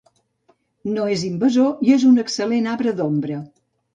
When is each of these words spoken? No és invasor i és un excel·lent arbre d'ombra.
No 0.93 1.03
és 1.15 1.25
invasor 1.27 1.85
i 1.89 1.93
és 1.97 2.07
un 2.13 2.17
excel·lent 2.23 2.73
arbre 2.75 2.97
d'ombra. 3.01 3.37